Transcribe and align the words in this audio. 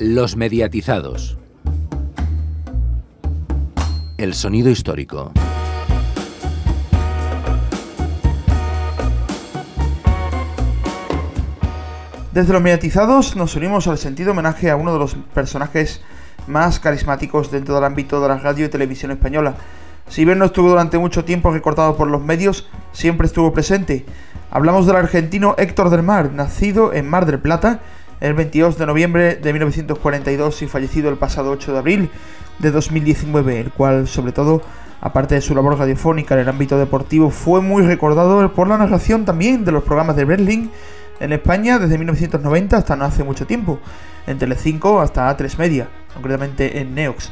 Los 0.00 0.36
mediatizados. 0.36 1.38
El 4.18 4.34
sonido 4.34 4.68
histórico. 4.68 5.30
Desde 12.32 12.52
los 12.52 12.60
mediatizados 12.60 13.36
nos 13.36 13.54
unimos 13.54 13.86
al 13.86 13.98
sentido 13.98 14.32
homenaje 14.32 14.68
a 14.68 14.74
uno 14.74 14.92
de 14.92 14.98
los 14.98 15.14
personajes 15.32 16.00
más 16.48 16.80
carismáticos 16.80 17.52
dentro 17.52 17.76
del 17.76 17.84
ámbito 17.84 18.20
de 18.20 18.26
la 18.26 18.38
radio 18.38 18.66
y 18.66 18.70
televisión 18.70 19.12
española. 19.12 19.54
Si 20.08 20.24
bien 20.24 20.40
no 20.40 20.46
estuvo 20.46 20.70
durante 20.70 20.98
mucho 20.98 21.24
tiempo 21.24 21.52
recortado 21.52 21.96
por 21.96 22.08
los 22.08 22.20
medios, 22.20 22.68
siempre 22.90 23.28
estuvo 23.28 23.52
presente. 23.52 24.04
Hablamos 24.50 24.86
del 24.86 24.96
argentino 24.96 25.54
Héctor 25.56 25.90
del 25.90 26.02
Mar, 26.02 26.32
nacido 26.32 26.92
en 26.92 27.08
Mar 27.08 27.26
del 27.26 27.38
Plata 27.38 27.78
el 28.24 28.32
22 28.32 28.78
de 28.78 28.86
noviembre 28.86 29.36
de 29.36 29.52
1942 29.52 30.62
y 30.62 30.66
fallecido 30.66 31.10
el 31.10 31.18
pasado 31.18 31.50
8 31.50 31.72
de 31.74 31.78
abril 31.78 32.10
de 32.58 32.70
2019, 32.70 33.60
el 33.60 33.70
cual 33.70 34.08
sobre 34.08 34.32
todo, 34.32 34.62
aparte 35.02 35.34
de 35.34 35.42
su 35.42 35.54
labor 35.54 35.78
radiofónica 35.78 36.32
en 36.34 36.40
el 36.40 36.48
ámbito 36.48 36.78
deportivo, 36.78 37.28
fue 37.28 37.60
muy 37.60 37.82
recordado 37.82 38.50
por 38.54 38.66
la 38.66 38.78
narración 38.78 39.26
también 39.26 39.66
de 39.66 39.72
los 39.72 39.84
programas 39.84 40.16
de 40.16 40.24
Berlín 40.24 40.70
en 41.20 41.34
España 41.34 41.78
desde 41.78 41.98
1990 41.98 42.78
hasta 42.78 42.96
no 42.96 43.04
hace 43.04 43.24
mucho 43.24 43.46
tiempo, 43.46 43.78
en 44.26 44.38
Telecinco 44.38 45.02
hasta 45.02 45.30
A3 45.30 45.58
Media, 45.58 45.88
concretamente 46.14 46.80
en 46.80 46.94
Neox 46.94 47.30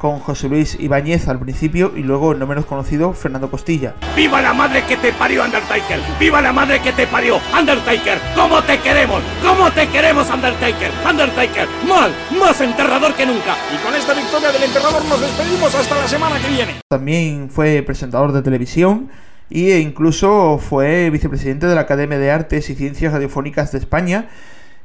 con 0.00 0.18
José 0.18 0.48
Luis 0.48 0.78
Ibáñez 0.80 1.28
al 1.28 1.38
principio 1.38 1.92
y 1.94 2.02
luego 2.02 2.32
el 2.32 2.38
no 2.38 2.46
menos 2.46 2.64
conocido 2.64 3.12
Fernando 3.12 3.50
Costilla. 3.50 3.94
¡Viva 4.16 4.40
la 4.40 4.54
madre 4.54 4.82
que 4.84 4.96
te 4.96 5.12
parió 5.12 5.44
Undertaker! 5.44 6.00
¡Viva 6.18 6.40
la 6.40 6.54
madre 6.54 6.80
que 6.80 6.90
te 6.92 7.06
parió 7.06 7.38
Undertaker! 7.56 8.18
¿Cómo 8.34 8.62
te 8.62 8.78
queremos? 8.78 9.22
¿Cómo 9.46 9.70
te 9.70 9.86
queremos 9.88 10.30
Undertaker? 10.30 10.90
Undertaker, 11.06 11.68
mal, 11.86 12.14
más 12.40 12.58
enterrador 12.62 13.14
que 13.14 13.26
nunca. 13.26 13.54
Y 13.74 13.84
con 13.84 13.94
esta 13.94 14.14
victoria 14.14 14.50
del 14.50 14.62
enterrador 14.62 15.04
nos 15.04 15.20
despedimos 15.20 15.74
hasta 15.74 15.94
la 15.94 16.08
semana 16.08 16.40
que 16.40 16.48
viene. 16.48 16.76
También 16.88 17.50
fue 17.50 17.82
presentador 17.82 18.32
de 18.32 18.40
televisión 18.40 19.10
e 19.50 19.80
incluso 19.80 20.58
fue 20.58 21.10
vicepresidente 21.10 21.66
de 21.66 21.74
la 21.74 21.82
Academia 21.82 22.18
de 22.18 22.30
Artes 22.30 22.70
y 22.70 22.74
Ciencias 22.74 23.12
Radiofónicas 23.12 23.70
de 23.70 23.78
España 23.78 24.28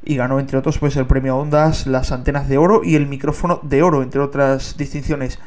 y 0.06 0.16
ganó 0.16 0.40
entre 0.40 0.56
otros 0.56 0.78
pues 0.78 0.96
el 0.96 1.06
premio 1.06 1.36
Ondas, 1.36 1.86
las 1.86 2.12
antenas 2.12 2.48
de 2.48 2.56
oro 2.56 2.82
y 2.84 2.94
el 2.94 3.06
micrófono 3.06 3.60
de 3.62 3.82
oro, 3.82 4.02
entre 4.02 4.20
otras 4.20 4.76
distinciones. 4.78 5.38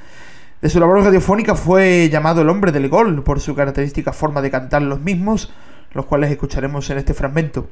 De 0.62 0.70
su 0.70 0.80
labor 0.80 1.02
radiofónica 1.02 1.56
fue 1.56 2.10
llamado 2.12 2.42
el 2.42 2.50
hombre 2.50 2.74
del 2.74 2.90
gol 2.90 3.24
por 3.24 3.40
su 3.40 3.56
característica 3.56 4.12
forma 4.12 4.42
de 4.42 4.52
cantar 4.52 4.82
los 4.82 5.00
mismos, 5.00 5.54
los 5.94 6.06
cuales 6.06 6.30
escucharemos 6.30 6.90
en 6.90 6.98
este 6.98 7.14
fragmento. 7.14 7.68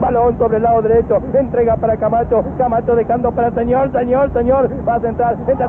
Balón 0.00 0.36
sobre 0.38 0.56
el 0.56 0.62
lado 0.64 0.82
derecho, 0.82 1.22
entrega 1.34 1.76
para 1.76 1.96
Camacho, 1.96 2.42
Camacho 2.56 2.96
dejando 2.96 3.30
para 3.30 3.54
señor, 3.54 3.92
señor, 3.92 4.32
señor, 4.32 4.88
va 4.88 4.94
a 4.96 5.00
centrar, 5.00 5.36
gol, 5.36 5.46
gol, 5.46 5.68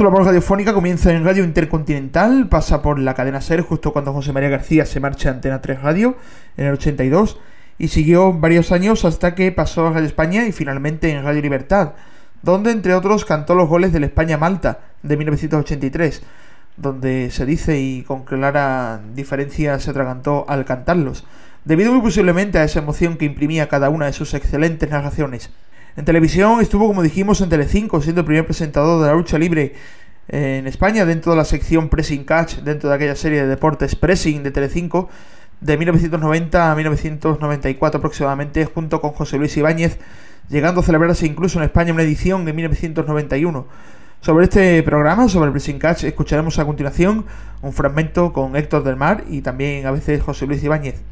Su 0.00 0.04
labor 0.04 0.24
radiofónica 0.24 0.72
comienza 0.72 1.12
en 1.12 1.26
Radio 1.26 1.44
Intercontinental, 1.44 2.48
pasa 2.48 2.80
por 2.80 2.98
la 2.98 3.12
cadena 3.12 3.42
SER 3.42 3.60
justo 3.60 3.92
cuando 3.92 4.14
José 4.14 4.32
María 4.32 4.48
García 4.48 4.86
se 4.86 4.98
marcha 4.98 5.28
a 5.28 5.32
Antena 5.32 5.60
3 5.60 5.82
Radio 5.82 6.16
en 6.56 6.64
el 6.64 6.72
82 6.72 7.38
y 7.76 7.88
siguió 7.88 8.32
varios 8.32 8.72
años 8.72 9.04
hasta 9.04 9.34
que 9.34 9.52
pasó 9.52 9.86
a 9.86 9.90
Radio 9.90 10.06
España 10.06 10.46
y 10.46 10.52
finalmente 10.52 11.10
en 11.10 11.22
Radio 11.22 11.42
Libertad, 11.42 11.92
donde 12.40 12.70
entre 12.70 12.94
otros 12.94 13.26
cantó 13.26 13.54
los 13.54 13.68
goles 13.68 13.92
del 13.92 14.04
España-Malta 14.04 14.78
de 15.02 15.18
1983, 15.18 16.22
donde 16.78 17.30
se 17.30 17.44
dice 17.44 17.78
y 17.78 18.02
con 18.02 18.24
clara 18.24 19.02
diferencia 19.14 19.78
se 19.80 19.90
atragantó 19.90 20.46
al 20.48 20.64
cantarlos, 20.64 21.26
debido 21.66 21.92
muy 21.92 22.00
posiblemente 22.00 22.56
a 22.56 22.64
esa 22.64 22.78
emoción 22.78 23.18
que 23.18 23.26
imprimía 23.26 23.68
cada 23.68 23.90
una 23.90 24.06
de 24.06 24.14
sus 24.14 24.32
excelentes 24.32 24.88
narraciones. 24.88 25.50
En 25.96 26.04
televisión 26.04 26.60
estuvo, 26.60 26.86
como 26.86 27.02
dijimos, 27.02 27.40
en 27.40 27.48
Telecinco, 27.48 28.00
siendo 28.00 28.20
el 28.20 28.26
primer 28.26 28.46
presentador 28.46 29.02
de 29.02 29.08
la 29.08 29.14
lucha 29.14 29.38
libre 29.38 29.74
en 30.28 30.66
España 30.68 31.04
dentro 31.04 31.32
de 31.32 31.38
la 31.38 31.44
sección 31.44 31.88
Pressing 31.88 32.24
Catch, 32.24 32.58
dentro 32.58 32.88
de 32.88 32.94
aquella 32.94 33.16
serie 33.16 33.42
de 33.42 33.48
deportes 33.48 33.96
Pressing 33.96 34.42
de 34.44 34.52
Telecinco, 34.52 35.08
de 35.60 35.76
1990 35.76 36.72
a 36.72 36.74
1994 36.76 37.98
aproximadamente, 37.98 38.64
junto 38.66 39.00
con 39.00 39.10
José 39.10 39.38
Luis 39.38 39.56
Ibáñez, 39.56 39.98
llegando 40.48 40.80
a 40.80 40.84
celebrarse 40.84 41.26
incluso 41.26 41.58
en 41.58 41.64
España 41.64 41.92
una 41.92 42.02
edición 42.02 42.48
en 42.48 42.54
1991. 42.54 43.66
Sobre 44.20 44.44
este 44.44 44.82
programa, 44.84 45.28
sobre 45.28 45.46
el 45.46 45.52
Pressing 45.52 45.78
Catch, 45.78 46.04
escucharemos 46.04 46.58
a 46.58 46.64
continuación 46.64 47.26
un 47.62 47.72
fragmento 47.72 48.32
con 48.32 48.54
Héctor 48.54 48.84
del 48.84 48.96
Mar 48.96 49.24
y 49.28 49.40
también 49.40 49.86
a 49.86 49.90
veces 49.90 50.22
José 50.22 50.46
Luis 50.46 50.62
Ibáñez. 50.62 51.02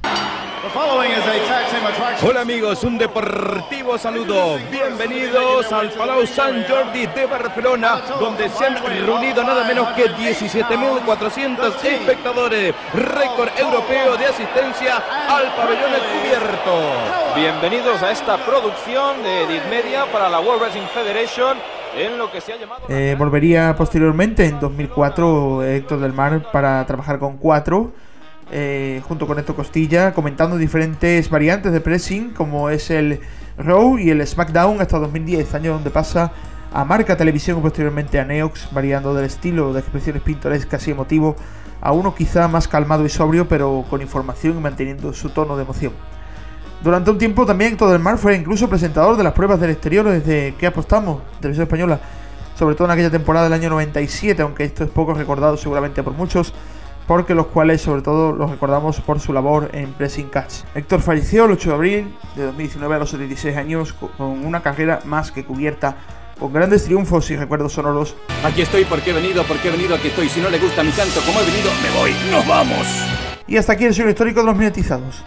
Hola 2.22 2.42
amigos, 2.42 2.84
un 2.84 2.98
deportivo 2.98 3.98
saludo. 3.98 4.58
Bienvenidos 4.70 5.72
al 5.72 5.90
Palau 5.90 6.24
Sant 6.24 6.68
Jordi 6.68 7.06
de 7.06 7.26
Barcelona, 7.26 8.00
donde 8.20 8.48
se 8.48 8.64
han 8.64 8.76
reunido 8.76 9.42
nada 9.42 9.64
menos 9.64 9.88
que 9.94 10.04
17.400 10.04 11.84
espectadores. 11.84 12.74
Récord 12.94 13.48
europeo 13.58 14.16
de 14.16 14.26
asistencia 14.26 15.02
al 15.28 15.52
pabellón 15.56 15.90
cubierto. 16.20 17.34
Bienvenidos 17.34 18.00
a 18.04 18.12
esta 18.12 18.36
producción 18.36 19.20
de 19.24 19.44
Edith 19.44 19.64
Media 19.68 20.06
para 20.12 20.28
la 20.28 20.38
World 20.38 20.62
Wrestling 20.62 20.86
Federation. 20.94 21.58
En 21.96 22.18
lo 22.18 22.30
que 22.30 22.40
se 22.40 22.52
ha 22.52 22.56
llamado... 22.56 22.82
Eh, 22.88 23.16
volvería 23.18 23.74
posteriormente 23.76 24.44
en 24.44 24.60
2004 24.60 25.64
Héctor 25.64 25.98
del 25.98 26.12
Mar 26.12 26.40
para 26.52 26.86
trabajar 26.86 27.18
con 27.18 27.38
cuatro 27.38 27.90
eh, 28.50 29.02
junto 29.06 29.26
con 29.26 29.38
esto 29.38 29.54
Costilla, 29.54 30.14
comentando 30.14 30.56
diferentes 30.56 31.28
variantes 31.30 31.72
de 31.72 31.80
pressing, 31.80 32.30
como 32.30 32.70
es 32.70 32.90
el 32.90 33.20
Raw 33.58 33.98
y 33.98 34.10
el 34.10 34.26
SmackDown 34.26 34.80
hasta 34.80 34.98
2010, 34.98 35.54
año 35.54 35.72
donde 35.72 35.90
pasa 35.90 36.32
a 36.72 36.84
Marca 36.84 37.16
Televisión 37.16 37.58
y 37.58 37.62
posteriormente 37.62 38.20
a 38.20 38.24
Neox, 38.24 38.68
variando 38.72 39.14
del 39.14 39.26
estilo 39.26 39.72
de 39.72 39.80
expresiones 39.80 40.22
pintorescas 40.22 40.86
y 40.88 40.92
emotivo 40.92 41.36
a 41.80 41.92
uno 41.92 42.14
quizá 42.14 42.48
más 42.48 42.68
calmado 42.68 43.04
y 43.04 43.08
sobrio, 43.08 43.48
pero 43.48 43.84
con 43.88 44.02
información 44.02 44.56
y 44.56 44.60
manteniendo 44.60 45.12
su 45.12 45.30
tono 45.30 45.56
de 45.56 45.62
emoción. 45.62 45.92
Durante 46.82 47.10
un 47.10 47.18
tiempo 47.18 47.44
también 47.44 47.76
todo 47.76 47.94
el 47.94 48.00
mar 48.00 48.18
fue 48.18 48.36
incluso 48.36 48.68
presentador 48.68 49.16
de 49.16 49.24
las 49.24 49.32
pruebas 49.32 49.60
del 49.60 49.70
exterior 49.70 50.08
desde 50.08 50.54
que 50.54 50.66
apostamos, 50.66 51.22
Televisión 51.40 51.64
Española, 51.64 52.00
sobre 52.56 52.74
todo 52.74 52.86
en 52.86 52.92
aquella 52.92 53.10
temporada 53.10 53.44
del 53.44 53.52
año 53.52 53.70
97, 53.70 54.42
aunque 54.42 54.64
esto 54.64 54.84
es 54.84 54.90
poco 54.90 55.14
recordado 55.14 55.56
seguramente 55.56 56.02
por 56.02 56.12
muchos, 56.12 56.54
porque 57.08 57.34
los 57.34 57.46
cuales 57.46 57.80
sobre 57.80 58.02
todo 58.02 58.32
los 58.32 58.50
recordamos 58.50 59.00
por 59.00 59.18
su 59.18 59.32
labor 59.32 59.70
en 59.72 59.94
Pressing 59.94 60.28
Catch. 60.28 60.64
Héctor 60.74 61.00
falleció 61.00 61.46
el 61.46 61.52
8 61.52 61.70
de 61.70 61.74
abril 61.74 62.16
de 62.36 62.44
2019 62.44 62.94
a 62.94 62.98
los 62.98 63.10
76 63.10 63.56
años 63.56 63.94
con 63.94 64.46
una 64.46 64.60
carrera 64.62 65.00
más 65.06 65.32
que 65.32 65.44
cubierta 65.44 65.96
con 66.38 66.52
grandes 66.52 66.84
triunfos 66.84 67.30
y 67.30 67.36
recuerdos 67.36 67.72
sonoros. 67.72 68.14
Aquí 68.44 68.60
estoy 68.60 68.84
porque 68.84 69.10
he 69.10 69.14
venido, 69.14 69.42
porque 69.44 69.68
he 69.68 69.70
venido, 69.72 69.94
aquí 69.96 70.08
estoy. 70.08 70.28
Si 70.28 70.40
no 70.40 70.50
le 70.50 70.58
gusta 70.58 70.84
mi 70.84 70.92
canto 70.92 71.20
como 71.26 71.40
he 71.40 71.46
venido, 71.46 71.70
me 71.82 71.98
voy. 71.98 72.10
¡Nos 72.30 72.46
vamos! 72.46 72.86
Y 73.46 73.56
hasta 73.56 73.72
aquí 73.72 73.86
el 73.86 73.94
suelo 73.94 74.10
histórico 74.10 74.40
de 74.40 74.46
los 74.46 74.56
minetizados. 74.56 75.24